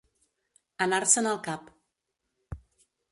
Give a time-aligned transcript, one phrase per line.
[0.85, 1.69] Anar-se'n el cap.